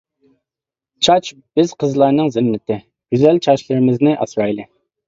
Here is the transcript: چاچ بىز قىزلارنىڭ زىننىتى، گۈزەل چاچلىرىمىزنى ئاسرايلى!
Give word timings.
چاچ 1.09 1.29
بىز 1.59 1.75
قىزلارنىڭ 1.83 2.33
زىننىتى، 2.39 2.81
گۈزەل 3.15 3.45
چاچلىرىمىزنى 3.49 4.21
ئاسرايلى! 4.27 4.69